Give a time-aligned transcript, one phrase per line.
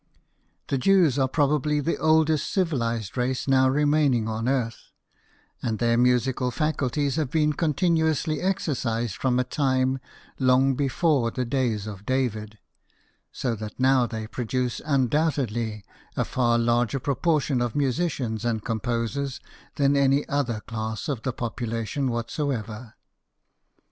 [0.69, 4.89] The Jews are probably the oldest civilized race now remaining on earth;
[5.61, 9.99] and their musical faculties have been continuously exercised from a time
[10.39, 12.57] long before the days of David,
[13.31, 15.85] so that now they produce undoubtedly
[16.17, 19.39] a far larger proportion of musicians and composers
[19.75, 21.49] than any other class of the 90 BIOGRAPHIES OF WORKING MEN.
[21.51, 22.93] population whatsoever.